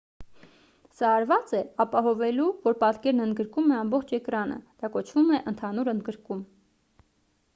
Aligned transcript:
սա 0.99 1.09
արված 1.17 1.51
է 1.57 1.59
ապահովելու 1.85 2.47
որ 2.63 2.79
պատկերն 2.85 3.25
ընդգրկում 3.27 3.75
է 3.75 3.77
ամբողջ 3.81 4.13
էկրանը 4.19 4.59
դա 4.85 4.91
կոչվում 4.97 5.31
է 5.39 5.43
ընդհանուր 5.53 5.95
ընդգրկում 5.97 6.41